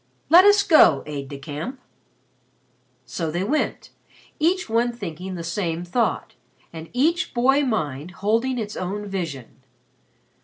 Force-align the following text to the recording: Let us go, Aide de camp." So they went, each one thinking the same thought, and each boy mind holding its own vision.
Let 0.31 0.45
us 0.45 0.63
go, 0.63 1.03
Aide 1.05 1.27
de 1.29 1.37
camp." 1.37 1.79
So 3.05 3.29
they 3.29 3.43
went, 3.43 3.91
each 4.39 4.67
one 4.67 4.91
thinking 4.91 5.35
the 5.35 5.43
same 5.43 5.85
thought, 5.85 6.33
and 6.73 6.89
each 6.91 7.35
boy 7.35 7.61
mind 7.61 8.09
holding 8.25 8.57
its 8.57 8.75
own 8.75 9.05
vision. 9.05 9.61